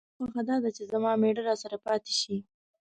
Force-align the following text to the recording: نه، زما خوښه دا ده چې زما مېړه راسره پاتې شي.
نه، 0.03 0.05
زما 0.09 0.15
خوښه 0.21 0.41
دا 0.49 0.55
ده 0.63 0.69
چې 0.77 0.83
زما 0.91 1.11
مېړه 1.21 1.41
راسره 1.49 1.77
پاتې 1.85 2.13
شي. 2.21 2.35